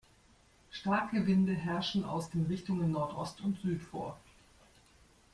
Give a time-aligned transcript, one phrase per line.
[0.71, 4.19] Starke Winde herrschen aus den Richtungen Nordost und Süd vor.